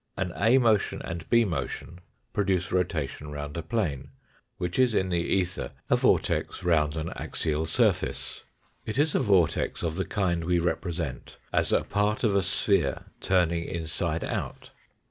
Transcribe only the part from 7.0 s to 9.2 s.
axial surface. It is a